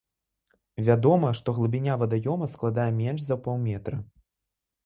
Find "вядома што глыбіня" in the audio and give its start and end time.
0.87-1.97